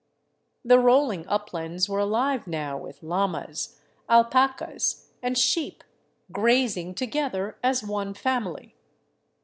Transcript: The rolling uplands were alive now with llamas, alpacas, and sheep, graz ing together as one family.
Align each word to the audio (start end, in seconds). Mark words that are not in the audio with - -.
The 0.65 0.79
rolling 0.79 1.27
uplands 1.27 1.87
were 1.87 1.99
alive 1.99 2.47
now 2.47 2.75
with 2.75 3.03
llamas, 3.03 3.79
alpacas, 4.09 5.11
and 5.21 5.37
sheep, 5.37 5.83
graz 6.31 6.75
ing 6.75 6.95
together 6.95 7.59
as 7.61 7.83
one 7.83 8.15
family. 8.15 8.75